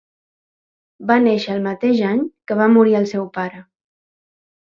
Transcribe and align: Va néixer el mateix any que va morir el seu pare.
Va 1.09 1.17
néixer 1.25 1.51
el 1.57 1.61
mateix 1.67 2.01
any 2.13 2.23
que 2.51 2.57
va 2.61 2.69
morir 2.77 2.97
el 3.01 3.07
seu 3.13 3.27
pare. 3.39 3.63